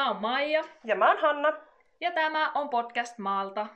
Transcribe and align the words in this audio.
mä 0.00 0.08
oon 0.08 0.20
Maija 0.20 0.64
Ja 0.84 0.96
mä 0.96 1.08
oon 1.08 1.18
Hanna. 1.20 1.52
ja 2.00 2.12
tämä 2.12 2.52
on 2.54 2.68
podcast 2.68 3.18
Maalta. 3.18 3.66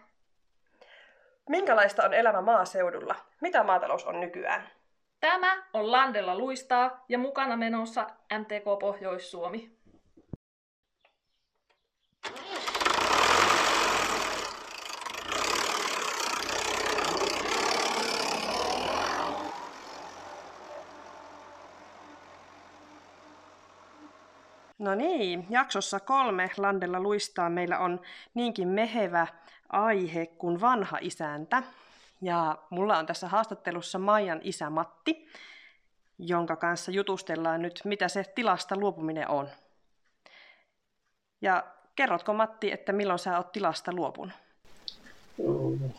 Minkälaista 1.48 2.04
on 2.04 2.14
elämä 2.14 2.40
maaseudulla? 2.40 3.14
Mitä 3.40 3.62
maatalous 3.62 4.04
on 4.04 4.20
nykyään? 4.20 4.68
Tämä 5.20 5.62
on 5.72 5.92
Landella 5.92 6.38
luistaa 6.38 7.04
ja 7.08 7.18
mukana 7.18 7.56
menossa 7.56 8.06
MTK 8.38 8.78
Pohjois-Suomi. 8.80 9.70
No 24.84 24.94
niin, 24.94 25.46
jaksossa 25.50 26.00
kolme 26.00 26.50
Landella 26.56 27.00
luistaa 27.00 27.50
meillä 27.50 27.78
on 27.78 28.00
niinkin 28.34 28.68
mehevä 28.68 29.26
aihe 29.68 30.26
kuin 30.26 30.60
vanha 30.60 30.98
isäntä. 31.00 31.62
Ja 32.22 32.58
mulla 32.70 32.98
on 32.98 33.06
tässä 33.06 33.28
haastattelussa 33.28 33.98
Maijan 33.98 34.40
isä 34.42 34.70
Matti, 34.70 35.28
jonka 36.18 36.56
kanssa 36.56 36.90
jutustellaan 36.90 37.62
nyt, 37.62 37.80
mitä 37.84 38.08
se 38.08 38.24
tilasta 38.34 38.76
luopuminen 38.76 39.28
on. 39.28 39.48
Ja 41.40 41.64
kerrotko 41.96 42.32
Matti, 42.34 42.72
että 42.72 42.92
milloin 42.92 43.18
sä 43.18 43.36
oot 43.36 43.52
tilasta 43.52 43.92
luopunut? 43.92 44.34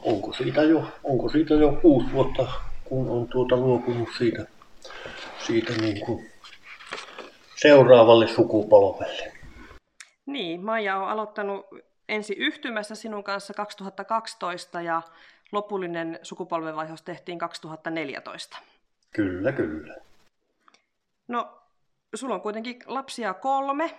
Onko 0.03 0.33
siitä 0.33 0.63
jo, 0.63 0.87
onko 1.03 1.29
siitä 1.29 1.53
jo 1.53 1.71
kuusi 1.81 2.11
vuotta, 2.11 2.47
kun 2.83 3.09
on 3.09 3.27
tuota 3.27 3.57
luopunut 3.57 4.09
siitä, 4.17 4.45
siitä 5.47 5.73
niin 5.73 6.05
kuin 6.05 6.34
seuraavalle 7.55 8.27
sukupolvelle? 8.27 9.33
Niin, 10.25 10.65
Maija 10.65 10.97
on 10.97 11.09
aloittanut 11.09 11.65
ensi 12.09 12.33
yhtymässä 12.33 12.95
sinun 12.95 13.23
kanssa 13.23 13.53
2012 13.53 14.81
ja 14.81 15.01
lopullinen 15.51 16.19
sukupolvenvaihdos 16.23 17.01
tehtiin 17.01 17.39
2014. 17.39 18.57
Kyllä, 19.11 19.51
kyllä. 19.51 19.95
No, 21.27 21.57
sulla 22.15 22.35
on 22.35 22.41
kuitenkin 22.41 22.79
lapsia 22.85 23.33
kolme, 23.33 23.97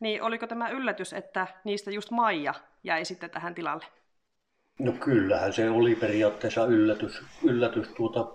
niin 0.00 0.22
oliko 0.22 0.46
tämä 0.46 0.68
yllätys, 0.68 1.12
että 1.12 1.46
niistä 1.64 1.90
just 1.90 2.10
Maija 2.10 2.54
jäi 2.84 3.04
sitten 3.04 3.30
tähän 3.30 3.54
tilalle? 3.54 3.84
No 4.78 4.92
kyllähän 4.92 5.52
se 5.52 5.70
oli 5.70 5.94
periaatteessa 5.94 6.64
yllätys. 6.64 7.22
yllätys 7.44 7.88
tuota, 7.88 8.26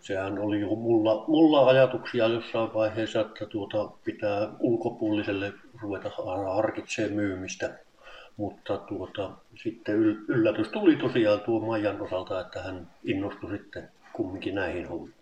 sehän 0.00 0.38
oli 0.38 0.60
jo 0.60 0.68
mulla, 0.68 1.24
mulla 1.28 1.66
ajatuksia 1.66 2.26
jossain 2.26 2.74
vaiheessa, 2.74 3.20
että 3.20 3.46
tuota, 3.46 3.90
pitää 4.04 4.48
ulkopuoliselle 4.58 5.52
ruveta 5.80 6.10
harkitsemaan 6.54 7.14
myymistä. 7.14 7.78
Mutta 8.36 8.78
tuota, 8.78 9.30
sitten 9.56 9.94
yl- 9.94 10.24
yllätys 10.28 10.68
tuli 10.68 10.96
tosiaan 10.96 11.40
tuo 11.40 11.60
Maijan 11.60 12.00
osalta, 12.00 12.40
että 12.40 12.62
hän 12.62 12.90
innostui 13.04 13.50
sitten 13.50 13.88
kumminkin 14.12 14.54
näihin 14.54 14.88
hommiin. 14.88 15.20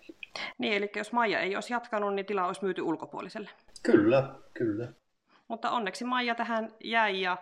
Niin, 0.58 0.72
eli 0.72 0.90
jos 0.96 1.12
Maija 1.12 1.40
ei 1.40 1.54
olisi 1.54 1.72
jatkanut, 1.72 2.14
niin 2.14 2.26
tila 2.26 2.46
olisi 2.46 2.64
myyty 2.64 2.82
ulkopuoliselle. 2.82 3.50
Kyllä, 3.82 4.34
kyllä. 4.54 4.88
Mutta 5.48 5.70
onneksi 5.70 6.04
Maija 6.04 6.34
tähän 6.34 6.72
jäi 6.84 7.20
ja 7.20 7.36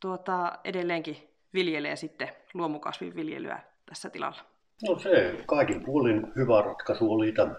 tuota, 0.00 0.52
edelleenkin 0.64 1.16
viljelee 1.54 1.96
sitten 1.96 2.28
luomukasvinviljelyä 2.54 3.60
tässä 3.86 4.10
tilalla. 4.10 4.49
No 4.88 4.98
se 4.98 5.34
kaikin 5.46 5.84
puolin 5.84 6.32
hyvä 6.36 6.62
ratkaisu 6.62 7.12
oli 7.12 7.32
tämä. 7.32 7.54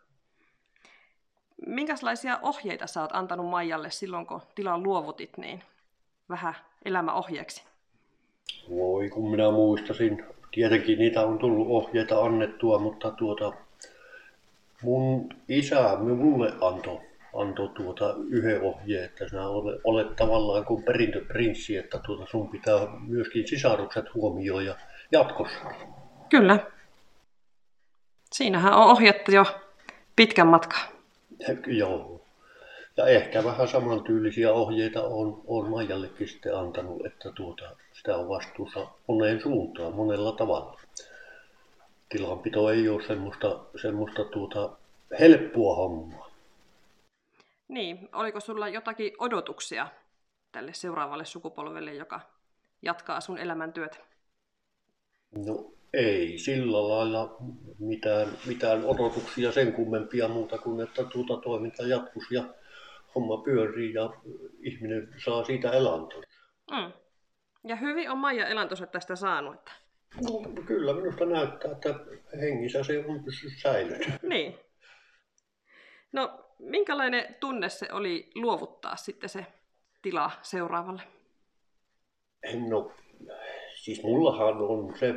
Minkälaisia 1.67 2.39
ohjeita 2.41 2.87
sä 2.87 3.01
oot 3.01 3.15
antanut 3.15 3.49
Maijalle 3.49 3.91
silloin, 3.91 4.25
kun 4.25 4.41
tilan 4.55 4.83
luovutit, 4.83 5.37
niin 5.37 5.63
vähän 6.29 6.55
elämäohjeeksi? 6.85 7.63
Voi 8.69 9.09
kun 9.09 9.31
minä 9.31 9.51
muistasin. 9.51 10.25
Tietenkin 10.51 10.99
niitä 10.99 11.21
on 11.21 11.39
tullut 11.39 11.67
ohjeita 11.69 12.21
annettua, 12.21 12.79
mutta 12.79 13.11
tuota, 13.11 13.53
mun 14.83 15.29
isä 15.47 15.97
mulle 15.97 16.53
antoi 16.61 16.99
antoi 17.33 17.69
tuota 17.69 18.15
yhden 18.29 18.61
ohjeen, 18.61 19.05
että 19.05 19.29
sinä 19.29 19.47
olet, 19.47 19.81
olet 19.83 20.15
tavallaan 20.15 20.65
kuin 20.65 20.83
perintöprinssi, 20.83 21.77
että 21.77 21.99
tuota 22.05 22.25
sun 22.25 22.49
pitää 22.49 22.79
myöskin 23.07 23.47
sisarukset 23.47 24.05
huomioida 24.13 24.75
jatkossakin. 25.11 25.87
Kyllä. 26.29 26.59
Siinähän 28.33 28.73
on 28.73 28.83
ohjattu 28.83 29.31
jo 29.31 29.45
pitkän 30.15 30.47
matkaa. 30.47 30.83
Joo. 31.67 32.21
Ja 32.97 33.07
ehkä 33.07 33.43
vähän 33.43 33.67
samantyylisiä 33.67 34.53
ohjeita 34.53 35.03
on, 35.03 35.41
on 35.47 35.69
Maijallekin 35.69 36.27
sitten 36.27 36.57
antanut, 36.57 37.05
että 37.05 37.31
tuota, 37.31 37.75
sitä 37.93 38.17
on 38.17 38.29
vastuussa 38.29 38.87
moneen 39.07 39.41
suuntaan, 39.41 39.93
monella 39.93 40.31
tavalla. 40.31 40.79
Tilanpito 42.09 42.69
ei 42.69 42.89
ole 42.89 43.07
semmoista, 43.07 43.59
semmoista 43.81 44.23
tuota, 44.23 44.69
helppoa 45.19 45.75
hommaa. 45.75 46.31
Niin, 47.67 48.09
oliko 48.13 48.39
sulla 48.39 48.69
jotakin 48.69 49.13
odotuksia 49.19 49.87
tälle 50.51 50.73
seuraavalle 50.73 51.25
sukupolvelle, 51.25 51.93
joka 51.93 52.21
jatkaa 52.81 53.21
sun 53.21 53.37
elämäntyötä? 53.37 53.97
No 55.45 55.71
ei 55.93 56.37
sillä 56.37 56.87
lailla 56.87 57.37
mitään, 57.79 58.27
mitään 58.47 58.85
odotuksia 58.85 59.51
sen 59.51 59.73
kummempia 59.73 60.27
muuta 60.27 60.57
kuin, 60.57 60.81
että 60.81 61.03
tuota 61.03 61.37
toiminta 61.37 61.83
jatkuisi 61.83 62.35
ja 62.35 62.43
homma 63.15 63.37
pyörii 63.37 63.93
ja 63.93 64.09
ihminen 64.61 65.13
saa 65.25 65.43
siitä 65.43 65.71
elantoa. 65.71 66.21
Mm. 66.71 66.91
Ja 67.63 67.75
hyvin 67.75 68.09
on 68.09 68.17
Maija 68.17 68.47
elantonsa 68.47 68.87
tästä 68.87 69.15
saanut. 69.15 69.53
Että... 69.53 69.71
No, 70.21 70.63
kyllä 70.65 70.93
minusta 70.93 71.25
näyttää, 71.25 71.71
että 71.71 71.95
hengissä 72.41 72.83
se 72.83 73.05
on 73.07 73.23
pysynyt 73.23 73.57
säilynyt. 73.57 74.07
Niin. 74.21 74.55
No, 76.11 76.45
minkälainen 76.59 77.35
tunne 77.39 77.69
se 77.69 77.87
oli 77.91 78.31
luovuttaa 78.35 78.95
sitten 78.95 79.29
se 79.29 79.45
tila 80.01 80.31
seuraavalle? 80.41 81.01
No, 82.67 82.91
siis 83.75 84.03
mullahan 84.03 84.57
on 84.57 84.97
se 84.99 85.13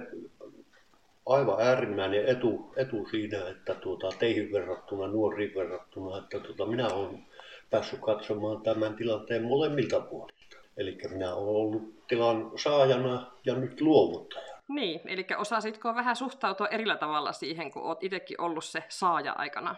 aivan 1.26 1.60
äärimmäinen 1.60 2.28
etu, 2.28 2.72
etu 2.76 3.06
siinä, 3.10 3.48
että 3.48 3.74
tuota, 3.74 4.08
teihin 4.18 4.52
verrattuna, 4.52 5.06
nuoriin 5.06 5.54
verrattuna, 5.54 6.18
että 6.18 6.40
tuota, 6.40 6.66
minä 6.66 6.88
olen 6.88 7.26
päässyt 7.70 8.00
katsomaan 8.00 8.62
tämän 8.62 8.96
tilanteen 8.96 9.44
molemmilta 9.44 10.00
puolilta. 10.00 10.56
Eli 10.76 10.98
minä 11.10 11.34
olen 11.34 11.56
ollut 11.56 12.06
tilan 12.08 12.50
saajana 12.56 13.32
ja 13.46 13.54
nyt 13.54 13.80
luovuttaja. 13.80 14.54
Niin, 14.68 15.00
eli 15.04 15.26
osasitko 15.36 15.94
vähän 15.94 16.16
suhtautua 16.16 16.66
erillä 16.66 16.96
tavalla 16.96 17.32
siihen, 17.32 17.70
kun 17.70 17.82
olet 17.82 18.02
itsekin 18.02 18.40
ollut 18.40 18.64
se 18.64 18.82
saaja-aikana? 18.88 19.76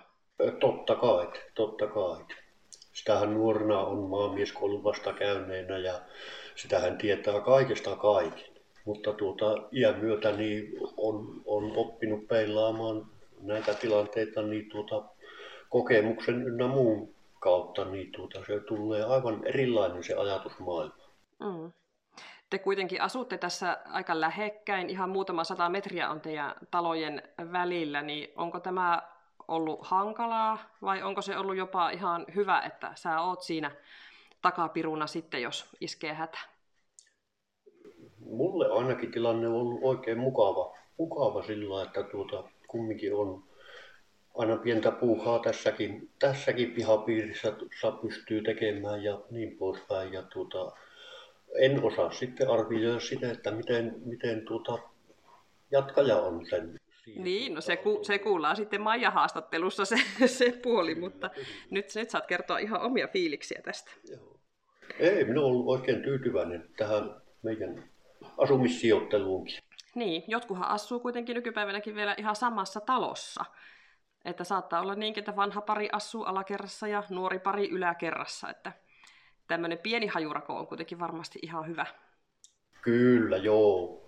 Totta 0.60 0.94
kai, 0.94 1.28
totta 1.54 1.86
kai. 1.86 2.24
Sitähän 2.92 3.34
nuorena 3.34 3.80
on 3.80 3.98
maamieskoulun 3.98 4.84
vasta 4.84 5.12
käyneenä 5.12 5.78
ja 5.78 6.00
sitähän 6.54 6.98
tietää 6.98 7.40
kaikesta 7.40 7.96
kaiken. 7.96 8.55
Mutta 8.86 9.12
tuota, 9.12 9.44
iän 9.72 9.98
myötä 9.98 10.32
niin 10.32 10.72
on, 10.96 11.42
on 11.46 11.72
oppinut 11.76 12.28
peilaamaan 12.28 13.06
näitä 13.40 13.74
tilanteita 13.74 14.42
niin 14.42 14.68
tuota, 14.68 15.02
kokemuksen 15.68 16.42
ynnä 16.42 16.66
muun 16.66 17.14
kautta, 17.40 17.84
niin 17.84 18.12
tuota, 18.12 18.40
se 18.46 18.60
tulee 18.60 19.04
aivan 19.04 19.46
erilainen 19.46 20.04
se 20.04 20.14
ajatusmaailma. 20.14 20.94
Mm. 21.38 21.72
Te 22.50 22.58
kuitenkin 22.58 23.02
asutte 23.02 23.38
tässä 23.38 23.78
aika 23.84 24.20
lähekkäin, 24.20 24.90
ihan 24.90 25.10
muutama 25.10 25.44
sata 25.44 25.68
metriä 25.68 26.10
on 26.10 26.20
teidän 26.20 26.54
talojen 26.70 27.22
välillä, 27.52 28.02
niin 28.02 28.28
onko 28.36 28.60
tämä 28.60 29.02
ollut 29.48 29.78
hankalaa 29.82 30.58
vai 30.82 31.02
onko 31.02 31.22
se 31.22 31.38
ollut 31.38 31.56
jopa 31.56 31.90
ihan 31.90 32.26
hyvä, 32.34 32.60
että 32.60 32.92
sä 32.94 33.20
oot 33.20 33.42
siinä 33.42 33.70
takapiruna 34.42 35.06
sitten, 35.06 35.42
jos 35.42 35.76
iskee 35.80 36.14
hätä? 36.14 36.38
Mulle 38.30 38.66
ainakin 38.72 39.12
tilanne 39.12 39.48
on 39.48 39.54
ollut 39.54 39.80
oikein 39.82 40.18
mukava, 40.18 40.76
mukava 40.98 41.42
sillä, 41.42 41.82
että 41.82 42.02
tuota, 42.02 42.44
kumminkin 42.68 43.14
on 43.14 43.44
aina 44.34 44.56
pientä 44.56 44.90
puuhaa 44.90 45.38
tässäkin, 45.38 46.10
tässäkin 46.18 46.72
pihapiirissä 46.72 47.52
pystyy 48.02 48.42
tekemään 48.42 49.04
ja 49.04 49.20
niin 49.30 49.56
poispäin. 49.56 50.12
Ja 50.12 50.22
tuota, 50.22 50.72
en 51.54 51.84
osaa 51.84 52.10
sitten 52.10 52.50
arvioida 52.50 53.00
sitä, 53.00 53.30
että 53.30 53.50
miten, 53.50 53.94
miten 54.04 54.44
tuota, 54.46 54.78
jatkaja 55.70 56.16
on 56.16 56.46
sen 56.46 56.78
niin, 57.16 57.54
no 57.54 57.60
se, 57.60 57.76
ku, 57.76 57.98
se 58.02 58.18
kuullaan 58.18 58.56
sitten 58.56 58.80
Maija 58.80 59.10
haastattelussa 59.10 59.84
se, 59.84 59.96
se 60.26 60.58
puoli, 60.62 60.94
mutta 60.94 61.30
nyt, 61.70 61.86
nyt 61.94 62.10
saat 62.10 62.26
kertoa 62.26 62.58
ihan 62.58 62.80
omia 62.82 63.08
fiiliksiä 63.08 63.60
tästä. 63.64 63.90
Joo. 64.10 64.40
Ei, 64.98 65.24
minä 65.24 65.40
olen 65.40 65.66
oikein 65.66 66.02
tyytyväinen 66.02 66.70
tähän 66.76 67.14
meidän 67.42 67.90
asumissijoitteluunkin. 68.38 69.58
Niin, 69.94 70.24
jotkuhan 70.28 70.68
asuu 70.68 71.00
kuitenkin 71.00 71.34
nykypäivänäkin 71.34 71.94
vielä 71.94 72.14
ihan 72.18 72.36
samassa 72.36 72.80
talossa. 72.80 73.44
Että 74.24 74.44
saattaa 74.44 74.80
olla 74.80 74.94
niinkin, 74.94 75.20
että 75.20 75.36
vanha 75.36 75.60
pari 75.60 75.88
asuu 75.92 76.24
alakerrassa 76.24 76.88
ja 76.88 77.02
nuori 77.10 77.38
pari 77.38 77.68
yläkerrassa. 77.68 78.50
Että 78.50 78.72
tämmöinen 79.48 79.78
pieni 79.78 80.06
hajurako 80.06 80.58
on 80.58 80.66
kuitenkin 80.66 80.98
varmasti 80.98 81.38
ihan 81.42 81.66
hyvä. 81.66 81.86
Kyllä, 82.82 83.36
joo. 83.36 84.02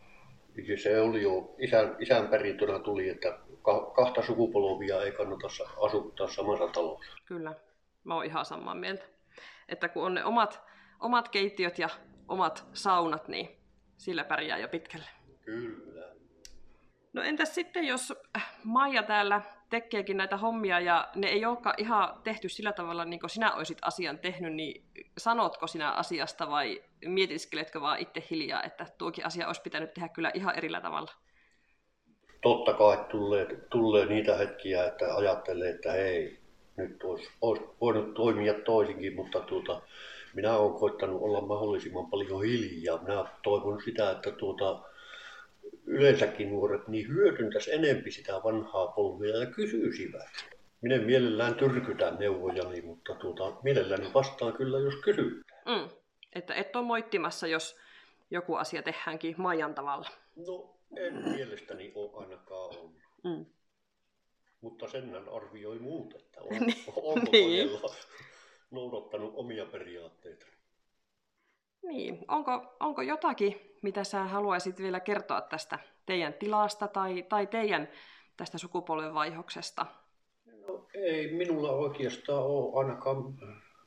Se 0.82 1.00
oli 1.00 1.22
jo, 1.22 1.55
isän, 1.58 1.96
isän 1.99 2.28
perintönä 2.28 2.78
tuli, 2.78 3.08
että 3.08 3.38
kahta 3.96 4.22
sukupolvia 4.22 5.02
ei 5.02 5.12
kannata 5.12 5.46
asuttaa 5.87 6.28
samassa 6.28 6.69
talossa. 6.69 7.12
Kyllä, 7.25 7.55
mä 8.05 8.14
oon 8.14 8.25
ihan 8.25 8.44
samaa 8.44 8.75
mieltä. 8.75 9.05
Että 9.69 9.88
kun 9.88 10.05
on 10.05 10.14
ne 10.14 10.25
omat, 10.25 10.62
omat 11.00 11.28
keittiöt 11.28 11.78
ja 11.78 11.88
omat 12.28 12.66
saunat, 12.72 13.28
niin 13.28 13.57
sillä 13.99 14.25
pärjää 14.25 14.59
jo 14.59 14.69
pitkälle. 14.69 15.06
Kyllä. 15.45 16.15
No 17.12 17.23
entäs 17.23 17.55
sitten, 17.55 17.85
jos 17.85 18.15
Maija 18.65 19.03
täällä 19.03 19.43
tekeekin 19.71 20.17
näitä 20.17 20.37
hommia 20.37 20.81
ja 20.81 21.09
ne 21.15 21.29
ei 21.29 21.45
olekaan 21.45 21.75
ihan 21.79 22.21
tehty 22.25 22.49
sillä 22.49 22.73
tavalla, 22.73 23.05
niin 23.05 23.21
kuin 23.21 23.31
sinä 23.31 23.53
olisit 23.53 23.79
asian 23.83 24.19
tehnyt, 24.19 24.55
niin 24.55 24.85
sanotko 25.19 25.67
sinä 25.67 25.91
asiasta 25.91 26.50
vai 26.50 26.83
mietiskeletkö 27.05 27.81
vaan 27.81 27.99
itse 27.99 28.25
hiljaa, 28.31 28.62
että 28.62 28.87
tuokin 28.99 29.27
asia 29.27 29.47
olisi 29.47 29.62
pitänyt 29.62 29.95
tehdä 29.95 30.09
kyllä 30.09 30.31
ihan 30.35 30.55
erillä 30.59 30.81
tavalla? 30.81 31.12
Totta 32.43 32.73
kai 32.73 33.05
tulee, 33.11 33.47
tulee 33.71 34.06
niitä 34.06 34.37
hetkiä, 34.37 34.87
että 34.87 35.17
ajattelee, 35.17 35.71
että 35.71 35.93
hei, 35.93 36.39
nyt 36.77 37.03
olisi, 37.05 37.31
olisi 37.41 37.65
voinut 37.81 38.15
toimia 38.15 38.55
toisinkin, 38.55 39.15
mutta 39.15 39.41
tuota, 39.41 39.83
minä 40.38 40.56
olen 40.56 40.79
koittanut 40.79 41.23
olla 41.23 41.40
mahdollisimman 41.40 42.11
paljon 42.11 42.43
hiljaa. 42.43 43.02
Minä 43.02 43.25
toivon 43.43 43.82
sitä, 43.82 44.11
että 44.11 44.31
tuota, 44.31 44.82
yleensäkin 45.87 46.50
nuoret 46.50 46.88
niin 46.88 47.08
hyödyntäisi 47.08 47.73
enempi 47.73 48.11
sitä 48.11 48.32
vanhaa 48.44 48.87
polvia 48.87 49.37
ja 49.37 49.46
kysyisivät. 49.46 50.29
Minä 50.81 50.99
mielellään 50.99 51.55
tyrkytän 51.55 52.17
neuvojani, 52.19 52.81
mutta 52.81 53.14
tuota, 53.14 53.52
mielelläni 53.62 54.11
vastaan 54.14 54.52
kyllä, 54.52 54.79
jos 54.79 54.94
kysyy. 54.96 55.43
Mm. 55.67 55.88
Että 56.35 56.55
et 56.55 56.76
ole 56.76 56.84
moittimassa, 56.84 57.46
jos 57.46 57.76
joku 58.31 58.55
asia 58.55 58.82
tehdäänkin 58.82 59.34
Maijan 59.38 59.75
tavalla. 59.75 60.08
No, 60.46 60.76
en 60.96 61.29
mielestäni 61.34 61.93
ole 61.94 62.11
ainakaan 62.14 62.79
ollut. 62.79 62.96
Mm. 63.25 63.46
Mutta 64.61 64.88
sen 64.88 65.14
arvioi 65.32 65.79
muut, 65.79 66.14
että 66.14 66.41
on, 66.43 66.49
onko 66.96 67.31
niin. 67.32 67.70
Noudattanut 68.70 69.32
omia 69.37 69.67
periaatteita. 69.67 70.47
Niin, 71.82 72.25
onko, 72.29 72.76
onko 72.81 73.03
jotakin, 73.03 73.61
mitä 73.82 74.05
sä 74.05 74.25
haluaisit 74.25 74.79
vielä 74.79 75.00
kertoa 75.00 75.41
tästä 75.41 75.79
teidän 76.06 76.35
tilasta 76.35 76.88
tai, 76.88 77.23
tai 77.23 77.47
teidän 77.47 77.88
tästä 78.37 78.59
sukupolvenvaihoksesta? 78.59 79.87
No 80.67 80.87
ei 80.94 81.32
minulla 81.32 81.70
oikeastaan 81.70 82.43
ole 82.44 82.79
ainakaan, 82.79 83.17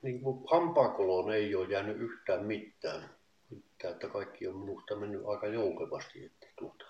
niin 0.02 0.22
kuin 0.22 0.44
hampaakoloon 0.52 1.32
ei 1.32 1.56
ole 1.56 1.68
jäänyt 1.68 1.98
yhtään 1.98 2.46
mitään. 2.46 3.10
mitään 3.50 3.94
että 3.94 4.08
kaikki 4.08 4.48
on 4.48 4.58
minusta 4.58 4.96
mennyt 4.96 5.26
aika 5.26 5.48
joukevasti. 5.48 6.26
Että 6.26 6.48
tuota, 6.60 6.86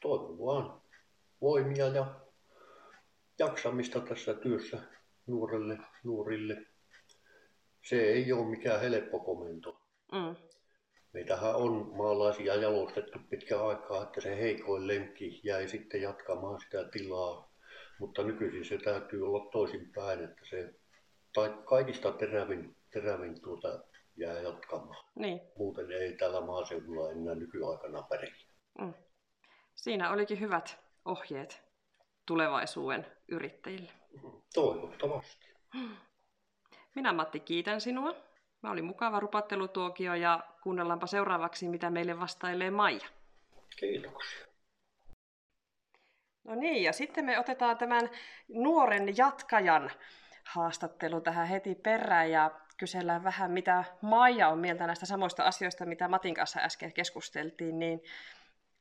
toivon 0.00 0.38
vaan 0.38 0.80
voimia 1.40 1.88
ja 1.88 2.06
jaksamista 3.38 4.00
tässä 4.00 4.34
työssä 4.34 4.78
nuorelle, 5.26 5.78
nuorille. 6.04 6.66
Se 7.82 7.96
ei 7.96 8.32
ole 8.32 8.46
mikään 8.46 8.80
helppo 8.80 9.20
komento. 9.20 9.80
Mm. 10.12 10.36
Meitähän 11.12 11.56
on 11.56 11.96
maalaisia 11.96 12.54
jalostettu 12.54 13.18
pitkä 13.30 13.66
aikaa, 13.66 14.02
että 14.02 14.20
se 14.20 14.36
heikoin 14.36 14.86
lenkki 14.86 15.40
jäi 15.44 15.68
sitten 15.68 16.02
jatkamaan 16.02 16.60
sitä 16.60 16.84
tilaa. 16.84 17.52
Mutta 17.98 18.22
nykyisin 18.22 18.64
se 18.64 18.78
täytyy 18.84 19.26
olla 19.26 19.50
toisinpäin, 19.52 20.24
että 20.24 20.44
se 20.50 20.74
tai 21.32 21.54
kaikista 21.64 22.12
terävin, 22.12 22.76
terävin 22.90 23.40
tuota 23.40 23.84
jää 24.16 24.40
jatkamaan. 24.40 25.04
Niin. 25.14 25.40
Muuten 25.58 25.92
ei 25.92 26.12
tällä 26.12 26.40
maaseudulla 26.40 27.10
enää 27.10 27.34
nykyaikana 27.34 28.02
pärjää. 28.02 28.36
Mm. 28.78 28.94
Siinä 29.74 30.12
olikin 30.12 30.40
hyvät 30.40 30.78
ohjeet 31.04 31.62
tulevaisuuden 32.26 33.06
yrittäjille. 33.28 34.01
Toivottavasti. 34.54 35.52
Minä 36.94 37.12
Matti 37.12 37.40
kiitän 37.40 37.80
sinua. 37.80 38.14
Mä 38.62 38.70
oli 38.70 38.82
mukava 38.82 39.20
rupattelutuokio 39.20 40.14
ja 40.14 40.40
kuunnellaanpa 40.62 41.06
seuraavaksi, 41.06 41.68
mitä 41.68 41.90
meille 41.90 42.20
vastailee 42.20 42.70
Maija. 42.70 43.06
Kiitoksia. 43.76 44.46
No 46.44 46.54
niin, 46.54 46.82
ja 46.82 46.92
sitten 46.92 47.24
me 47.24 47.38
otetaan 47.38 47.78
tämän 47.78 48.10
nuoren 48.48 49.16
jatkajan 49.16 49.90
haastattelu 50.44 51.20
tähän 51.20 51.46
heti 51.46 51.74
perään 51.74 52.30
ja 52.30 52.50
kysellään 52.76 53.24
vähän, 53.24 53.50
mitä 53.50 53.84
Maija 54.00 54.48
on 54.48 54.58
mieltä 54.58 54.86
näistä 54.86 55.06
samoista 55.06 55.44
asioista, 55.44 55.86
mitä 55.86 56.08
Matin 56.08 56.34
kanssa 56.34 56.60
äsken 56.60 56.92
keskusteltiin, 56.92 57.78
niin 57.78 58.02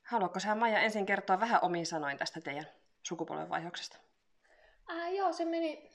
haluatko 0.03 0.39
sä 0.39 0.55
Maija 0.55 0.79
ensin 0.79 1.05
kertoa 1.05 1.39
vähän 1.39 1.59
omiin 1.63 1.85
sanoin 1.85 2.17
tästä 2.17 2.41
teidän 2.41 2.67
sukupolvenvaihdoksesta? 3.03 3.97
Ää, 4.91 5.09
joo, 5.09 5.33
se 5.33 5.45
meni 5.45 5.91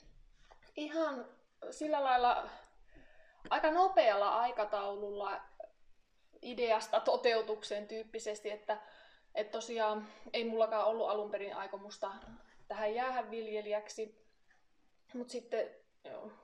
ihan 0.75 1.25
sillä 1.71 2.03
lailla 2.03 2.49
aika 3.49 3.71
nopealla 3.71 4.39
aikataululla 4.39 5.41
ideasta 6.41 6.99
toteutukseen 6.99 7.87
tyyppisesti, 7.87 8.51
että, 8.51 8.81
että 9.35 9.51
tosiaan 9.51 10.07
ei 10.33 10.43
mullakaan 10.43 10.85
ollut 10.85 11.09
alun 11.09 11.31
perin 11.31 11.55
aikomusta 11.55 12.11
tähän 12.67 12.95
jäähän 12.95 13.31
viljelijäksi, 13.31 14.27
mutta 15.13 15.31
sitten 15.31 15.69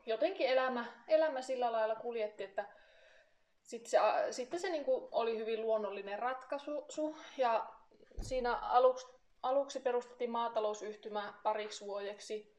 jotenkin 0.06 0.48
elämä, 0.48 0.86
elämä 1.08 1.42
sillä 1.42 1.72
lailla 1.72 1.96
kuljetti, 1.96 2.44
että 2.44 2.66
sitten 3.64 3.90
se, 3.90 4.00
sitten 4.32 4.60
se 4.60 4.70
niin 4.70 4.86
oli 5.12 5.38
hyvin 5.38 5.62
luonnollinen 5.62 6.20
ratkaisu. 6.20 7.18
Ja 7.38 7.66
siinä 8.22 8.56
aluksi, 8.56 9.08
aluksi 9.44 9.80
perustettiin 9.80 10.32
maatalousyhtymä 10.32 11.34
pariksi 11.44 11.86
vuodeksi 11.86 12.58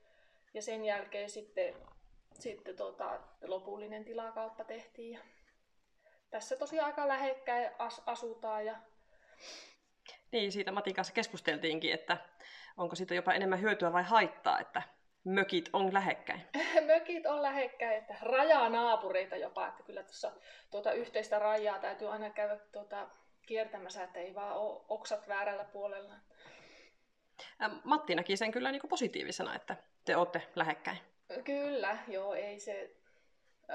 ja 0.54 0.62
sen 0.62 0.84
jälkeen 0.84 1.31
sitten 1.31 1.75
sitten 2.38 2.76
tota, 2.76 3.20
lopullinen 3.46 4.04
tilakauppa 4.04 4.64
tehtiin. 4.64 5.12
Ja 5.12 5.20
tässä 6.31 6.56
tosiaan 6.56 6.86
aika 6.86 7.08
lähekkäin 7.08 7.70
as- 7.78 8.03
asutaan. 8.06 8.67
Ja... 8.67 8.76
Niin, 10.32 10.53
siitä 10.53 10.72
Matin 10.72 10.94
kanssa 10.94 11.14
keskusteltiinkin, 11.14 11.93
että 11.93 12.17
onko 12.76 12.96
siitä 12.96 13.14
jopa 13.14 13.32
enemmän 13.32 13.60
hyötyä 13.60 13.93
vai 13.93 14.03
haittaa, 14.03 14.60
että 14.60 14.82
mökit 15.24 15.70
on 15.72 15.94
lähekkäin. 15.94 16.43
mökit 16.94 17.26
on 17.26 17.43
lähekkäin, 17.43 17.98
että 17.98 18.17
rajaa 18.22 18.69
naapureita 18.69 19.36
jopa, 19.36 19.69
että 19.69 19.82
kyllä 19.82 20.03
tuossa 20.03 20.32
tuota 20.70 20.93
yhteistä 20.93 21.38
rajaa 21.38 21.79
täytyy 21.79 22.08
aina 22.08 22.31
käydä 22.31 22.56
tuota 22.72 23.08
kiertämässä, 23.46 24.05
että 24.05 24.20
ei 24.20 24.34
vaan 24.34 24.56
ole 24.56 24.84
oksat 24.88 25.29
väärällä 25.29 25.64
puolella. 25.64 26.14
Matti 27.84 28.14
näki 28.14 28.36
sen 28.36 28.53
kyllä 28.53 28.72
niin 28.72 28.81
kuin 28.81 28.88
positiivisena, 28.88 29.55
että 29.55 29.76
te 30.05 30.17
olette 30.17 30.43
lähekkäin. 30.55 30.98
Kyllä, 31.44 31.98
joo, 32.08 32.34
ei 32.34 32.60
se... 32.60 32.96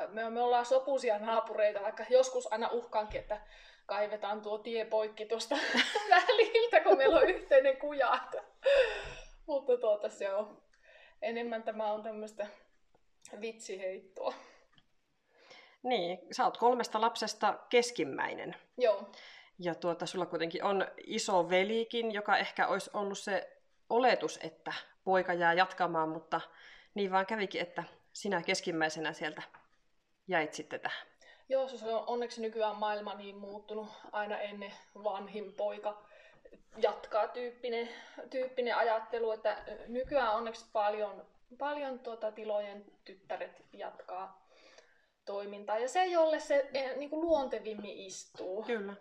Me, 0.07 0.29
me 0.29 0.41
ollaan 0.41 0.65
sopuisia 0.65 1.19
naapureita, 1.19 1.81
vaikka 1.81 2.05
joskus 2.09 2.53
aina 2.53 2.69
uhkaankin, 2.71 3.21
että 3.21 3.41
kaivetaan 3.85 4.41
tuo 4.41 4.57
tie 4.57 4.85
poikki 4.85 5.25
tuosta 5.25 5.55
väliltä, 6.09 6.79
kun 6.79 6.97
meillä 6.97 7.19
on 7.19 7.29
yhteinen 7.29 7.77
kuja. 7.77 8.19
Mutta 9.45 9.77
tuota, 9.77 10.09
se 10.09 10.33
on 10.33 10.61
enemmän 11.21 11.63
tämä 11.63 11.91
on 11.91 12.03
tämmöistä 12.03 12.47
vitsiheittoa. 13.41 14.33
Niin, 15.83 16.19
sä 16.31 16.45
oot 16.45 16.57
kolmesta 16.57 17.01
lapsesta 17.01 17.59
keskimmäinen. 17.69 18.55
Joo. 18.77 19.11
Ja 19.59 19.75
tuota, 19.75 20.05
sulla 20.05 20.25
kuitenkin 20.25 20.63
on 20.63 20.87
iso 20.97 21.49
velikin, 21.49 22.11
joka 22.11 22.37
ehkä 22.37 22.67
olisi 22.67 22.89
ollut 22.93 23.17
se 23.17 23.57
oletus, 23.89 24.39
että 24.43 24.73
poika 25.03 25.33
jää 25.33 25.53
jatkamaan, 25.53 26.09
mutta 26.09 26.41
niin 26.93 27.11
vaan 27.11 27.25
kävikin, 27.25 27.61
että 27.61 27.83
sinä 28.13 28.41
keskimmäisenä 28.41 29.13
sieltä 29.13 29.41
jäit 30.27 30.53
sitten 30.53 30.79
tähän. 30.79 31.07
Joo, 31.49 31.67
se 31.67 31.85
on 31.85 32.03
onneksi 32.07 32.41
nykyään 32.41 32.75
maailma 32.75 33.13
niin 33.13 33.37
muuttunut. 33.37 33.87
Aina 34.11 34.39
ennen 34.39 34.73
vanhin 35.03 35.53
poika 35.53 36.03
jatkaa 36.77 37.27
tyyppinen, 37.27 37.89
tyyppinen 38.29 38.75
ajattelu, 38.75 39.31
että 39.31 39.63
nykyään 39.87 40.35
onneksi 40.35 40.65
paljon, 40.73 41.25
paljon 41.57 41.99
tuota 41.99 42.31
tilojen 42.31 42.85
tyttäret 43.05 43.65
jatkaa 43.73 44.47
toimintaa. 45.25 45.77
Ja 45.79 45.87
se, 45.87 46.05
jolle 46.05 46.39
se 46.39 46.69
eh, 46.73 46.97
niin 46.97 47.09
kuin 47.09 47.21
luontevimmin 47.21 47.97
istuu. 47.97 48.63
Kyllä. 48.63 48.93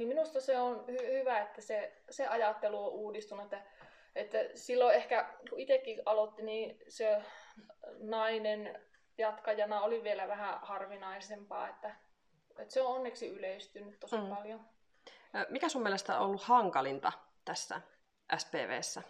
Niin 0.00 0.08
minusta 0.08 0.40
se 0.40 0.58
on 0.58 0.84
hy- 0.88 1.12
hyvä, 1.12 1.40
että 1.40 1.60
se, 1.60 1.92
se 2.10 2.26
ajattelu 2.26 2.86
on 2.86 2.92
uudistunut, 2.92 3.44
että 3.44 3.62
että 4.16 4.38
silloin 4.54 4.94
ehkä, 4.94 5.34
kun 5.50 5.60
itsekin 5.60 6.02
aloitti, 6.06 6.42
niin 6.42 6.78
se 6.88 7.22
nainen 7.98 8.80
jatkajana 9.18 9.80
oli 9.80 10.02
vielä 10.02 10.28
vähän 10.28 10.58
harvinaisempaa, 10.62 11.68
että, 11.68 11.94
että 12.58 12.74
se 12.74 12.82
on 12.82 12.94
onneksi 12.94 13.28
yleistynyt 13.28 14.00
tosi 14.00 14.16
mm. 14.16 14.28
paljon. 14.28 14.60
Mikä 15.48 15.68
sun 15.68 15.82
mielestä 15.82 16.18
on 16.18 16.26
ollut 16.26 16.42
hankalinta 16.42 17.12
tässä 17.44 17.80
SPVssä? 18.36 19.02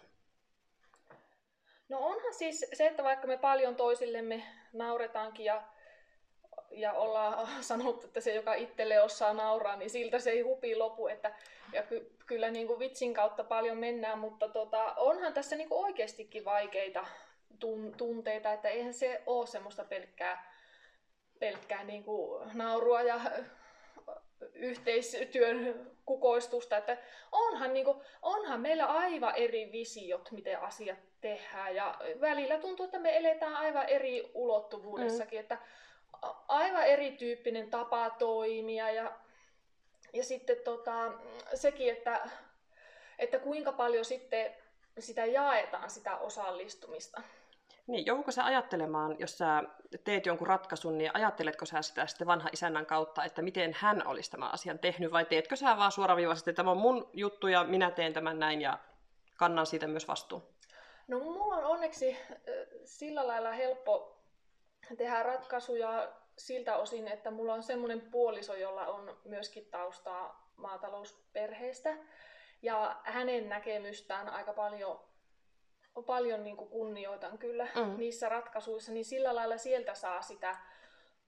No 1.89 1.99
onhan 1.99 2.35
siis 2.35 2.67
se, 2.73 2.87
että 2.87 3.05
vaikka 3.05 3.27
me 3.27 3.39
paljon 3.39 3.77
toisillemme 3.77 4.43
nauretaankin 4.73 5.45
ja 5.45 5.63
ja 6.71 6.93
ollaan 6.93 7.49
sanottu, 7.63 8.07
että 8.07 8.21
se, 8.21 8.35
joka 8.35 8.55
itselle 8.55 9.03
osaa 9.03 9.35
nauraa, 9.35 9.77
niin 9.77 9.91
siltä 9.91 10.19
se 10.19 10.31
ei 10.31 10.41
hupi 10.41 10.77
lopu. 10.77 11.09
Että, 11.09 11.35
ja 11.73 11.83
ky, 11.83 12.13
kyllä 12.27 12.51
niin 12.51 12.67
kuin 12.67 12.79
vitsin 12.79 13.15
kautta 13.15 13.45
paljon 13.45 13.77
mennään, 13.77 14.19
mutta 14.19 14.49
tota, 14.49 14.95
onhan 14.97 15.35
tässä 15.35 15.57
niin 15.57 15.69
kuin 15.69 15.85
oikeastikin 15.85 16.45
vaikeita 16.45 17.07
tun, 17.59 17.95
tunteita, 17.97 18.53
että 18.53 18.69
eihän 18.69 18.95
se 18.95 19.23
ole 19.27 19.47
semmoista 19.47 19.85
pelkkää, 19.85 20.55
pelkkää 21.39 21.85
niin 21.85 22.05
kuin 22.05 22.49
naurua 22.55 23.03
ja 23.03 23.21
yhteistyön 24.55 25.91
kukoistusta, 26.07 26.77
että 26.77 26.97
onhan, 27.33 27.73
niin 27.73 27.85
kuin, 27.85 27.99
onhan 28.23 28.61
meillä 28.61 28.87
aivan 28.87 29.37
eri 29.37 29.73
visiot, 29.73 30.31
miten 30.31 30.61
asiat 30.61 30.99
tehdään 31.21 31.75
ja 31.75 31.99
välillä 32.21 32.59
tuntuu, 32.59 32.85
että 32.85 32.99
me 32.99 33.17
eletään 33.17 33.57
aivan 33.57 33.89
eri 33.89 34.31
ulottuvuudessakin, 34.35 35.39
mm. 35.39 35.41
että 35.41 35.59
aivan 36.49 36.87
erityyppinen 36.87 37.71
tapa 37.71 38.11
toimia 38.11 38.91
ja, 38.91 39.13
ja 40.13 40.25
sitten 40.25 40.57
tota, 40.65 41.13
sekin, 41.55 41.93
että, 41.93 42.31
että 43.19 43.39
kuinka 43.39 43.73
paljon 43.73 44.05
sitten 44.05 44.55
sitä 44.99 45.25
jaetaan, 45.25 45.91
sitä 45.91 46.17
osallistumista. 46.17 47.23
Niin, 47.87 48.07
joudutko 48.07 48.31
sä 48.31 48.45
ajattelemaan, 48.45 49.17
jos 49.19 49.39
sä 49.39 49.63
teet 50.05 50.27
jonkun 50.27 50.47
ratkaisun, 50.47 50.99
niin 50.99 51.11
ajatteletko 51.15 51.65
sä 51.65 51.83
sitä 51.83 52.07
sitten 52.07 52.27
vanha 52.27 52.49
isännän 52.53 52.87
kautta, 52.87 53.25
että 53.25 53.43
miten 53.43 53.77
hän 53.79 54.07
olisi 54.07 54.31
tämän 54.31 54.55
asian 54.55 54.79
tehnyt, 54.79 55.13
vai 55.13 55.25
teetkö 55.25 55.57
sä 55.57 55.77
vaan 55.77 55.93
suoraviivaisesti, 55.93 56.51
että 56.51 56.57
tämä 56.57 56.71
on 56.71 56.77
mun 56.77 57.11
juttu 57.13 57.49
ja 57.49 57.65
minä 57.65 57.91
teen 57.91 58.13
tämän 58.13 58.39
näin 58.39 58.61
ja 58.61 58.79
kannan 59.37 59.67
siitä 59.67 59.87
myös 59.87 60.09
vastuun? 60.09 60.43
No 61.09 61.19
mulla 61.19 61.57
on 61.57 61.65
onneksi 61.65 62.17
sillä 62.85 63.27
lailla 63.27 63.53
helppo 63.53 64.20
tehdä 64.97 65.23
ratkaisuja 65.23 66.13
siltä 66.39 66.77
osin, 66.77 67.09
että 67.09 67.31
mulla 67.31 67.55
on 67.55 67.63
semmoinen 67.63 68.01
puoliso, 68.01 68.55
jolla 68.55 68.87
on 68.87 69.19
myöskin 69.25 69.67
taustaa 69.67 70.53
maatalousperheestä. 70.57 71.97
Ja 72.63 73.01
hänen 73.05 73.49
näkemystään 73.49 74.29
aika 74.29 74.53
paljon, 74.53 75.01
paljon 76.07 76.45
niin 76.45 76.57
kuin 76.57 76.71
kunnioitan 76.71 77.39
kyllä 77.39 77.69
mm. 77.75 77.97
niissä 77.97 78.29
ratkaisuissa, 78.29 78.93
niin 78.93 79.05
sillä 79.05 79.35
lailla 79.35 79.57
sieltä 79.57 79.95
saa 79.95 80.23
sitä 80.23 80.57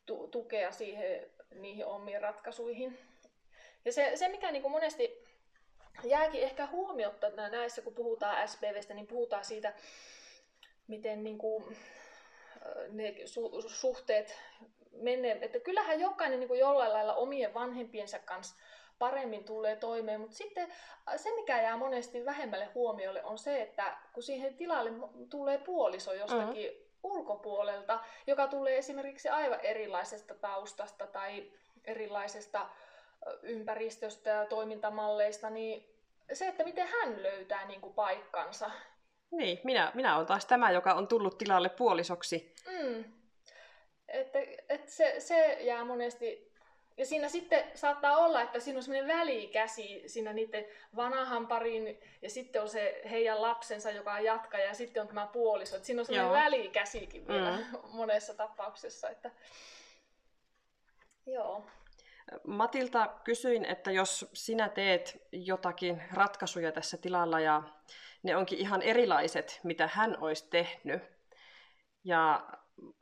tu- 0.06 0.28
tukea 0.28 0.72
siihen, 0.72 1.30
niihin 1.54 1.86
omiin 1.86 2.22
ratkaisuihin. 2.22 2.98
Ja 3.84 3.92
se, 3.92 4.12
se 4.14 4.28
mikä 4.28 4.52
niin 4.52 4.62
kuin 4.62 4.72
monesti 4.72 5.24
jääkin 6.04 6.42
ehkä 6.42 6.66
huomiotta 6.66 7.30
näissä, 7.30 7.82
kun 7.82 7.94
puhutaan 7.94 8.48
SPVstä, 8.48 8.94
niin 8.94 9.06
puhutaan 9.06 9.44
siitä, 9.44 9.72
miten 10.86 11.24
niin 11.24 11.38
kuin 11.38 11.76
ne 12.90 13.14
su- 13.24 13.68
suhteet 13.68 14.38
menee. 14.92 15.38
Että 15.40 15.60
kyllähän 15.60 16.00
jokainen 16.00 16.40
niin 16.40 16.48
kuin 16.48 16.60
jollain 16.60 16.92
lailla 16.92 17.14
omien 17.14 17.54
vanhempiensa 17.54 18.18
kanssa 18.18 18.56
paremmin 18.98 19.44
tulee 19.44 19.76
toimeen, 19.76 20.20
mutta 20.20 20.36
sitten 20.36 20.72
se, 21.16 21.34
mikä 21.34 21.62
jää 21.62 21.76
monesti 21.76 22.24
vähemmälle 22.24 22.68
huomiolle, 22.74 23.24
on 23.24 23.38
se, 23.38 23.62
että 23.62 23.96
kun 24.12 24.22
siihen 24.22 24.54
tilalle 24.54 24.90
tulee 25.30 25.58
puoliso 25.58 26.12
jostakin 26.12 26.70
mm-hmm. 26.70 26.86
ulkopuolelta, 27.02 28.00
joka 28.26 28.46
tulee 28.46 28.78
esimerkiksi 28.78 29.28
aivan 29.28 29.60
erilaisesta 29.60 30.34
taustasta 30.34 31.06
tai 31.06 31.52
erilaisesta 31.84 32.68
ympäristöstä 33.42 34.30
ja 34.30 34.46
toimintamalleista, 34.46 35.50
niin 35.50 35.94
se, 36.32 36.48
että 36.48 36.64
miten 36.64 36.86
hän 36.86 37.22
löytää 37.22 37.66
niin 37.66 37.80
kuin 37.80 37.94
paikkansa. 37.94 38.70
Niin, 39.32 39.60
minä, 39.64 39.92
minä 39.94 40.16
olen 40.16 40.26
taas 40.26 40.46
tämä, 40.46 40.70
joka 40.70 40.94
on 40.94 41.08
tullut 41.08 41.38
tilalle 41.38 41.68
puolisoksi. 41.68 42.54
Mm. 42.66 43.04
Että, 44.08 44.38
että 44.68 44.90
se, 44.90 45.14
se 45.18 45.58
jää 45.60 45.84
monesti 45.84 46.52
ja 46.96 47.06
siinä 47.06 47.28
sitten 47.28 47.64
saattaa 47.74 48.16
olla, 48.16 48.42
että 48.42 48.60
siinä 48.60 48.78
on 48.78 48.82
semmoinen 48.82 49.18
välikäsi 49.18 50.02
siinä 50.06 50.32
niiden 50.32 50.64
vanhan 50.96 51.46
parin 51.46 52.00
ja 52.22 52.30
sitten 52.30 52.62
on 52.62 52.68
se 52.68 53.00
heidän 53.10 53.42
lapsensa, 53.42 53.90
joka 53.90 54.14
on 54.14 54.24
jatkaja 54.24 54.64
ja 54.64 54.74
sitten 54.74 55.00
on 55.00 55.08
tämä 55.08 55.26
puoliso. 55.26 55.76
Että 55.76 55.86
siinä 55.86 56.02
on 56.02 56.06
semmoinen 56.06 56.34
Joo. 56.34 56.44
välikäsikin 56.44 57.28
vielä 57.28 57.56
mm. 57.56 57.78
monessa 57.98 58.34
tapauksessa. 58.34 59.10
Että... 59.10 59.30
Joo. 61.26 61.66
Matilta 62.46 63.06
kysyin, 63.24 63.64
että 63.64 63.90
jos 63.90 64.30
sinä 64.32 64.68
teet 64.68 65.26
jotakin 65.32 66.02
ratkaisuja 66.12 66.72
tässä 66.72 66.96
tilalla 66.96 67.40
ja 67.40 67.62
ne 68.22 68.36
onkin 68.36 68.58
ihan 68.58 68.82
erilaiset, 68.82 69.60
mitä 69.62 69.88
hän 69.92 70.16
olisi 70.20 70.46
tehnyt. 70.50 71.02
Ja 72.04 72.46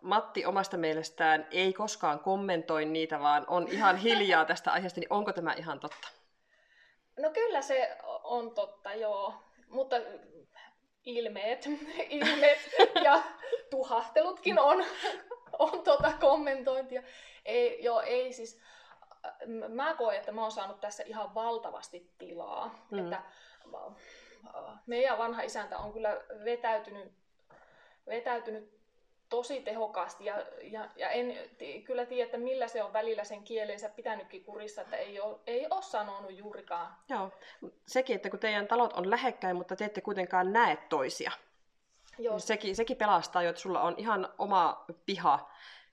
Matti 0.03 0.47
omasta 0.47 0.77
mielestään 0.77 1.47
ei 1.51 1.73
koskaan 1.73 2.21
kommentoi 2.21 2.85
niitä, 2.85 3.21
vaan 3.21 3.45
on 3.49 3.69
ihan 3.69 3.97
hiljaa 3.97 4.45
tästä 4.45 4.73
aiheesta, 4.73 5.01
niin 5.01 5.13
onko 5.13 5.33
tämä 5.33 5.53
ihan 5.53 5.81
totta? 5.81 6.09
No 7.19 7.31
kyllä 7.31 7.63
se 7.63 7.97
on 8.25 8.55
totta, 8.55 8.95
joo. 8.95 9.35
Mutta 9.69 9.97
ilmeet, 11.05 11.67
ilmeet 12.11 12.59
ja 13.05 13.23
tuhattelutkin 13.71 14.59
on, 14.59 14.85
on 15.59 15.85
tuota 15.85 16.13
kommentointia. 16.21 17.03
Ei, 17.45 17.85
joo, 17.85 18.01
ei 18.01 18.33
siis, 18.33 18.61
mä 19.69 19.95
koen, 19.95 20.19
että 20.19 20.33
mä 20.33 20.43
oon 20.43 20.53
saanut 20.53 20.81
tässä 20.81 21.03
ihan 21.07 21.35
valtavasti 21.35 22.15
tilaa. 22.19 22.87
Mm. 22.91 22.99
Että 22.99 23.23
meidän 24.87 25.19
vanha 25.19 25.43
isäntä 25.43 25.79
on 25.79 25.93
kyllä 25.93 26.21
vetäytynyt, 26.45 27.13
vetäytynyt 28.07 28.81
tosi 29.29 29.61
tehokkaasti 29.61 30.25
ja, 30.25 30.47
ja, 30.63 30.89
ja 30.97 31.11
en 31.11 31.37
t- 31.59 31.85
kyllä 31.85 32.07
tiedä, 32.07 32.25
että 32.25 32.39
millä 32.39 32.69
se 32.69 32.83
on 32.83 32.93
välillä 32.93 33.25
sen 33.25 33.43
kielensä 33.43 33.89
pitänytkin 33.89 34.45
kurissa, 34.45 34.83
että 34.83 34.97
ei 34.97 35.21
ole, 35.21 35.39
ei 35.47 35.67
ole 35.71 35.83
sanonut 35.83 36.33
juurikaan. 36.33 36.97
Joo, 37.09 37.31
sekin, 37.87 38.17
että 38.17 38.31
kun 38.31 38.39
teidän 38.39 38.67
talot 38.67 38.93
on 38.93 39.11
lähekkäin, 39.11 39.57
mutta 39.57 39.77
te 39.77 39.85
ette 39.85 40.01
kuitenkaan 40.01 40.53
näe 40.53 40.77
toisia. 40.77 41.33
Joo. 42.19 42.35
Niin 42.35 42.41
sekin, 42.41 42.77
sekin 42.77 42.97
pelastaa 42.97 43.43
jo, 43.43 43.51
että 43.51 43.63
sulla 43.63 43.81
on 43.83 43.95
ihan 43.97 44.29
oma 44.39 44.85
piha, 45.07 45.51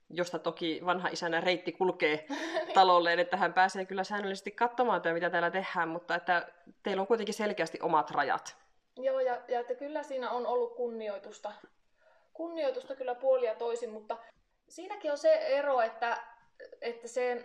josta 0.09 0.39
toki 0.39 0.81
vanha 0.85 1.07
isänä 1.07 1.41
reitti 1.41 1.71
kulkee 1.71 2.27
talolleen, 2.73 3.19
että 3.19 3.37
hän 3.37 3.53
pääsee 3.53 3.85
kyllä 3.85 4.03
säännöllisesti 4.03 4.51
katsomaan, 4.51 4.97
että 4.97 5.13
mitä 5.13 5.29
täällä 5.29 5.51
tehdään, 5.51 5.89
mutta 5.89 6.15
että 6.15 6.47
teillä 6.83 7.01
on 7.01 7.07
kuitenkin 7.07 7.35
selkeästi 7.35 7.79
omat 7.81 8.11
rajat. 8.11 8.55
Joo, 8.97 9.19
ja, 9.19 9.41
ja 9.47 9.59
että 9.59 9.75
kyllä 9.75 10.03
siinä 10.03 10.29
on 10.29 10.47
ollut 10.47 10.75
kunnioitusta 10.75 11.51
kunnioitusta 12.37 12.95
kyllä 12.95 13.15
puolia 13.15 13.55
toisin, 13.55 13.89
mutta 13.89 14.17
siinäkin 14.69 15.11
on 15.11 15.17
se 15.17 15.33
ero, 15.33 15.81
että, 15.81 16.17
että 16.81 17.07
se 17.07 17.43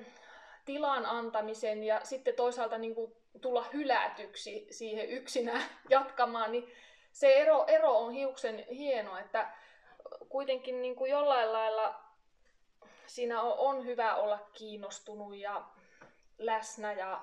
tilan 0.64 1.07
antamisen 1.07 1.85
ja 1.85 2.00
sitten 2.04 2.35
toisaalta 2.35 2.78
niin 2.78 2.95
kuin 2.95 3.12
tulla 3.40 3.64
hylätyksi 3.73 4.66
siihen 4.71 5.09
yksinä 5.09 5.61
jatkamaan, 5.90 6.52
niin 6.52 6.73
se 7.12 7.35
ero, 7.35 7.64
ero 7.66 7.99
on 7.99 8.12
hiuksen 8.12 8.64
hieno, 8.71 9.19
että 9.19 9.50
kuitenkin 10.28 10.83
niin 10.83 10.97
kuin 10.97 11.11
jollain 11.11 11.52
lailla 11.52 12.00
siinä 13.06 13.42
on, 13.42 13.59
on 13.59 13.87
hyvä 13.87 14.16
olla 14.16 14.38
kiinnostunut 14.52 15.37
ja 15.37 15.64
läsnä 16.38 16.92
ja 16.92 17.21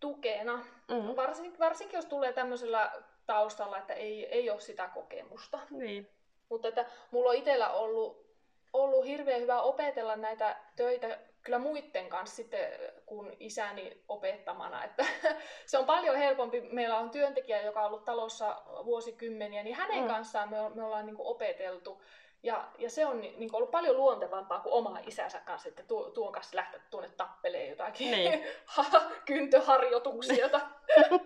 tukena. 0.00 0.56
Mm-hmm. 0.88 1.16
Varsinkin, 1.16 1.58
varsinkin 1.58 1.98
jos 1.98 2.06
tulee 2.06 2.32
tämmöisellä 2.32 2.92
taustalla, 3.26 3.78
että 3.78 3.94
ei, 3.94 4.26
ei 4.26 4.50
ole 4.50 4.60
sitä 4.60 4.88
kokemusta. 4.88 5.58
Niin. 5.70 6.08
Mutta 6.48 6.68
että 6.68 6.86
mulla 7.10 7.30
on 7.30 7.36
itsellä 7.36 7.70
ollut, 7.70 8.26
ollut 8.72 9.06
hirveän 9.06 9.40
hyvä 9.40 9.60
opetella 9.60 10.16
näitä 10.16 10.56
töitä 10.76 11.18
kyllä 11.44 11.58
muiden 11.58 12.08
kanssa 12.08 12.36
sitten 12.36 12.68
kuin 13.06 13.36
isäni 13.40 14.02
opettamana. 14.08 14.84
Että 14.84 15.04
se 15.66 15.78
on 15.78 15.84
paljon 15.84 16.16
helpompi. 16.16 16.60
Meillä 16.60 16.98
on 16.98 17.10
työntekijä, 17.10 17.62
joka 17.62 17.80
on 17.80 17.86
ollut 17.86 18.04
talossa 18.04 18.62
vuosikymmeniä, 18.84 19.62
niin 19.62 19.76
hänen 19.76 20.02
mm. 20.02 20.08
kanssaan 20.08 20.50
me, 20.50 20.56
me 20.74 20.82
ollaan 20.82 21.06
niin 21.06 21.16
opeteltu. 21.18 22.02
Ja, 22.44 22.68
ja 22.78 22.90
se 22.90 23.06
on 23.06 23.20
niin 23.20 23.54
ollut 23.54 23.70
paljon 23.70 23.96
luontevampaa 23.96 24.60
kuin 24.60 24.72
oma 24.72 24.98
isänsä 25.06 25.40
kanssa, 25.40 25.68
että 25.68 25.82
tuo, 25.82 26.10
tuon 26.10 26.32
kanssa 26.32 26.56
lähteä 26.56 26.80
tuonne 26.90 27.10
tappelee 27.16 27.68
jotakin 27.68 28.10
niin. 28.10 28.44
kyntöharjoituksia, 29.26 30.36
jota, 30.36 30.60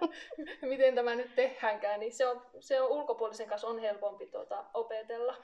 miten 0.62 0.94
tämä 0.94 1.14
nyt 1.14 1.34
tehdäänkään. 1.34 2.00
Niin 2.00 2.12
se 2.12 2.26
on, 2.26 2.42
se 2.60 2.80
on 2.80 2.88
ulkopuolisen 2.88 3.48
kanssa 3.48 3.68
on 3.68 3.78
helpompi 3.78 4.26
tuota, 4.26 4.64
opetella. 4.74 5.36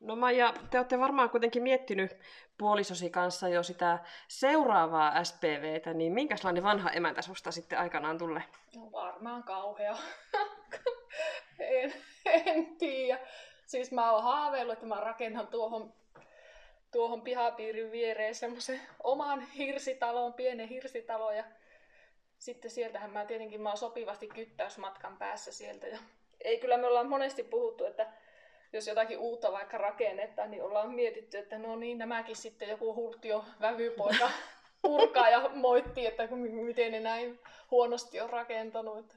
No 0.00 0.16
Maija, 0.16 0.54
te 0.70 0.78
olette 0.78 0.98
varmaan 0.98 1.30
kuitenkin 1.30 1.62
miettinyt 1.62 2.16
puolisosi 2.58 3.10
kanssa 3.10 3.48
jo 3.48 3.62
sitä 3.62 3.98
seuraavaa 4.28 5.24
SPVtä, 5.24 5.94
niin 5.94 6.12
minkälainen 6.12 6.62
vanha 6.62 6.90
emäntä 6.90 7.22
susta 7.22 7.50
sitten 7.50 7.78
aikanaan 7.78 8.18
tulee? 8.18 8.42
No 8.76 8.92
varmaan 8.92 9.42
kauhea. 9.42 9.96
en, 11.58 11.92
en 12.46 12.76
tiedä. 12.76 13.20
Siis 13.66 13.92
mä 13.92 14.12
oon 14.12 14.22
haaveillut, 14.22 14.72
että 14.72 14.86
mä 14.86 14.94
rakennan 14.94 15.46
tuohon, 15.46 15.94
tuohon 16.92 17.22
pihapiirin 17.22 17.92
viereen 17.92 18.34
semmoisen 18.34 18.80
oman 19.02 19.40
hirsitalon, 19.40 20.34
pienen 20.34 20.68
hirsitalon. 20.68 21.36
Ja 21.36 21.44
sitten 22.38 22.70
sieltähän 22.70 23.10
mä 23.10 23.24
tietenkin 23.24 23.60
mä 23.60 23.68
oon 23.68 23.78
sopivasti 23.78 24.28
kyttäysmatkan 24.28 25.18
päässä 25.18 25.52
sieltä. 25.52 25.86
Ja 25.86 25.98
ei 26.40 26.58
kyllä 26.58 26.78
me 26.78 26.86
ollaan 26.86 27.08
monesti 27.08 27.42
puhuttu, 27.42 27.84
että 27.84 28.12
jos 28.72 28.86
jotakin 28.86 29.18
uutta 29.18 29.52
vaikka 29.52 29.78
rakennetaan, 29.78 30.50
niin 30.50 30.62
ollaan 30.62 30.94
mietitty, 30.94 31.38
että 31.38 31.58
no 31.58 31.76
niin, 31.76 31.98
nämäkin 31.98 32.36
sitten 32.36 32.68
joku 32.68 32.94
hulttio 32.94 33.44
vävypoika 33.60 34.30
purkaa 34.82 35.28
ja 35.28 35.50
moittii, 35.54 36.06
että 36.06 36.28
miten 36.66 36.92
ne 36.92 37.00
näin 37.00 37.40
huonosti 37.70 38.20
on 38.20 38.30
rakentanut. 38.30 39.16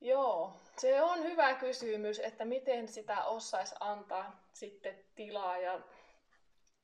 Joo, 0.00 0.52
se 0.80 1.02
on 1.02 1.22
hyvä 1.22 1.54
kysymys, 1.54 2.18
että 2.18 2.44
miten 2.44 2.88
sitä 2.88 3.24
osaisi 3.24 3.74
antaa 3.80 4.42
sitten 4.52 4.98
tilaa 5.14 5.58
ja, 5.58 5.80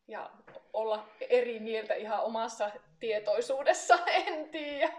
ja 0.09 0.31
olla 0.73 1.09
eri 1.31 1.61
mieltä 1.61 1.95
ihan 1.95 2.23
omassa 2.23 2.71
tietoisuudessa, 3.01 3.99
en 4.27 4.49
tiedä. 4.49 4.93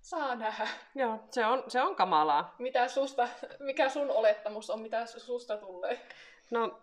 Saa 0.00 0.34
nähdä. 0.34 0.68
Joo, 0.94 1.18
se 1.30 1.46
on, 1.46 1.64
se 1.68 1.82
on 1.82 1.96
kamalaa. 1.96 2.54
Mitä 2.58 2.88
susta, 2.88 3.28
mikä 3.58 3.88
sun 3.88 4.10
olettamus 4.10 4.70
on, 4.70 4.80
mitä 4.80 5.06
susta 5.06 5.56
tulee? 5.56 6.06
No, 6.50 6.78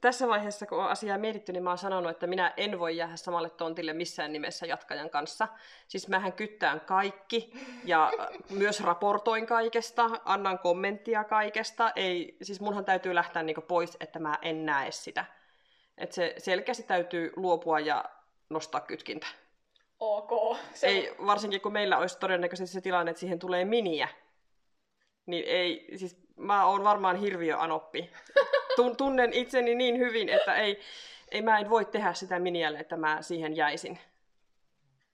tässä 0.00 0.28
vaiheessa, 0.28 0.66
kun 0.66 0.78
on 0.78 0.90
asiaa 0.90 1.18
mietitty, 1.18 1.52
niin 1.52 1.62
mä 1.62 1.70
oon 1.70 1.78
sanonut, 1.78 2.10
että 2.10 2.26
minä 2.26 2.54
en 2.56 2.78
voi 2.78 2.96
jäädä 2.96 3.16
samalle 3.16 3.50
tontille 3.50 3.92
missään 3.92 4.32
nimessä 4.32 4.66
jatkajan 4.66 5.10
kanssa. 5.10 5.48
Siis 5.88 6.08
mähän 6.08 6.32
kyttään 6.32 6.80
kaikki 6.80 7.52
ja 7.84 8.12
myös 8.50 8.80
raportoin 8.80 9.46
kaikesta, 9.46 10.10
annan 10.24 10.58
kommenttia 10.58 11.24
kaikesta. 11.24 11.92
Ei, 11.96 12.36
siis 12.42 12.60
munhan 12.60 12.84
täytyy 12.84 13.14
lähteä 13.14 13.42
niinku 13.42 13.60
pois, 13.60 13.96
että 14.00 14.18
mä 14.18 14.38
en 14.42 14.66
näe 14.66 14.90
sitä. 14.90 15.24
Et 15.98 16.12
se 16.12 16.34
selkeästi 16.38 16.82
täytyy 16.82 17.32
luopua 17.36 17.80
ja 17.80 18.04
nostaa 18.50 18.80
kytkintä. 18.80 19.26
Ok. 20.00 20.58
Se... 20.74 20.86
Ei, 20.86 21.14
varsinkin 21.26 21.60
kun 21.60 21.72
meillä 21.72 21.98
olisi 21.98 22.18
todennäköisesti 22.18 22.74
se 22.74 22.80
tilanne, 22.80 23.10
että 23.10 23.20
siihen 23.20 23.38
tulee 23.38 23.64
miniä. 23.64 24.08
Niin 25.26 25.44
ei, 25.46 25.88
siis 25.96 26.16
mä 26.36 26.66
oon 26.66 26.84
varmaan 26.84 27.16
hirviöanoppi. 27.16 28.10
Tunnen 28.96 29.32
itseni 29.32 29.74
niin 29.74 29.98
hyvin, 29.98 30.28
että 30.28 30.54
ei, 30.54 30.80
ei 31.30 31.42
mä 31.42 31.58
en 31.58 31.70
voi 31.70 31.84
tehdä 31.84 32.12
sitä 32.12 32.38
miniälle, 32.38 32.78
että 32.78 32.96
mä 32.96 33.22
siihen 33.22 33.56
jäisin. 33.56 33.98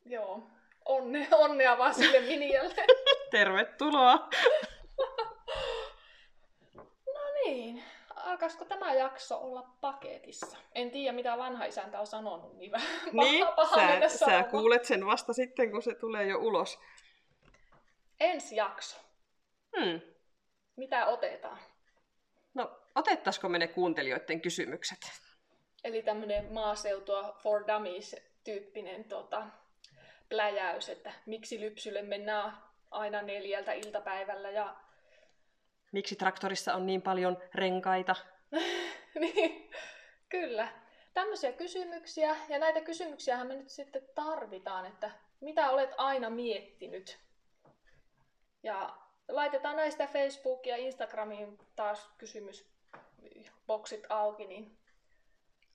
Joo. 0.05 0.43
Onne, 0.85 1.29
onnea 1.33 1.79
vaan 1.79 1.95
sille 1.95 2.21
miniälle. 2.21 2.75
Tervetuloa. 3.31 4.29
no 7.15 7.23
niin. 7.45 7.83
Alkaisiko 8.17 8.65
tämä 8.65 8.95
jakso 8.95 9.39
olla 9.39 9.71
paketissa? 9.81 10.57
En 10.75 10.91
tiedä, 10.91 11.13
mitä 11.13 11.39
vanha 11.39 11.65
isäntä 11.65 12.01
on 12.01 12.07
sanonut, 12.07 12.59
niin 12.59 12.73
vähän 12.73 12.89
niin, 13.13 13.47
paha 13.57 13.77
sä, 14.09 14.19
sä 14.19 14.43
kuulet 14.43 14.85
sen 14.85 15.07
vasta 15.07 15.33
sitten, 15.33 15.71
kun 15.71 15.83
se 15.83 15.95
tulee 15.95 16.27
jo 16.27 16.39
ulos. 16.39 16.79
Ensi 18.21 18.57
jakso. 18.57 18.97
Hmm. 19.79 20.01
Mitä 20.77 21.07
otetaan? 21.07 21.59
No, 22.55 22.81
otettaisiko 22.97 23.49
me 23.49 23.59
ne 23.59 23.69
kuuntelijoiden 23.69 24.41
kysymykset? 24.41 24.99
Eli 25.85 26.03
tämmöinen 26.03 26.53
maaseutua 26.53 27.39
for 27.43 27.65
dummies-tyyppinen 27.67 29.05
tota, 29.05 29.47
pläjäys, 30.29 30.89
että 30.89 31.13
miksi 31.27 31.61
lypsylle 31.61 32.03
mennään 32.03 32.53
aina 32.91 33.23
neljältä 33.23 33.73
iltapäivällä 33.73 34.51
ja... 34.51 34.77
Miksi 35.93 36.17
traktorissa 36.17 36.75
on 36.75 36.87
niin 36.87 37.03
paljon 37.03 37.43
renkaita? 37.55 38.17
niin, 39.21 39.71
kyllä. 40.29 40.69
Tämmöisiä 41.15 41.53
kysymyksiä, 41.53 42.37
ja 42.49 42.59
näitä 42.59 42.81
kysymyksiä 42.81 43.45
me 43.45 43.55
nyt 43.55 43.69
sitten 43.71 44.03
tarvitaan, 44.15 44.87
että 44.87 45.11
mitä 45.41 45.71
olet 45.71 45.91
aina 45.97 46.31
miettinyt. 46.31 47.19
Ja 48.63 48.97
laitetaan 49.29 49.77
näistä 49.77 50.07
Facebook- 50.07 50.67
ja 50.67 50.77
Instagramiin 50.77 51.59
taas 51.77 52.11
kysymysboksit 53.29 54.07
auki, 54.09 54.47
niin 54.47 54.79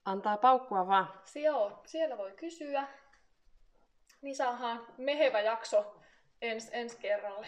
Antaa 0.06 0.38
paukkua 0.38 0.88
vaan. 0.88 1.14
Joo, 1.36 1.82
siellä 1.86 2.18
voi 2.18 2.32
kysyä. 2.32 2.88
Niin 4.22 4.36
saadaan 4.36 4.88
mehevä 4.98 5.40
jakso 5.42 5.96
ens, 6.42 6.70
ensi 6.72 6.98
kerralle. 6.98 7.48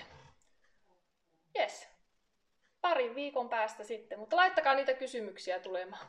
Yes. 1.59 1.87
Parin 2.81 3.15
viikon 3.15 3.49
päästä 3.49 3.83
sitten, 3.83 4.19
mutta 4.19 4.35
laittakaa 4.35 4.75
niitä 4.75 4.93
kysymyksiä 4.93 5.59
tulemaan. 5.59 6.07